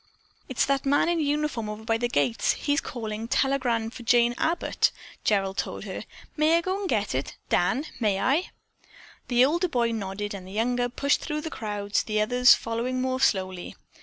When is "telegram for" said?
3.27-4.01